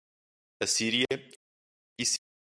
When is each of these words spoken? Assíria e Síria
Assíria 0.63 1.05
e 1.15 2.05
Síria 2.05 2.25